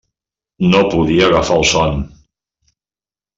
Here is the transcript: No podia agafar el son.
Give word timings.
No 0.71 0.79
podia 0.93 1.27
agafar 1.27 1.59
el 1.61 1.67
son. 1.73 2.01